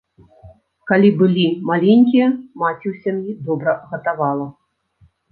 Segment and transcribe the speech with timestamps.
[0.91, 2.29] Калі былі маленькія,
[2.61, 4.47] маці ў сям'і добра гатавала.